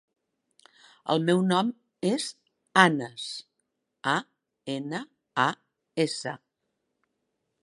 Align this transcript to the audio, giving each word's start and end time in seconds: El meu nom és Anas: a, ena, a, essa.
El 1.15 1.21
meu 1.27 1.43
nom 1.49 1.69
és 2.13 2.25
Anas: 2.85 3.27
a, 4.15 4.17
ena, 4.79 5.07
a, 5.49 5.49
essa. 6.09 6.39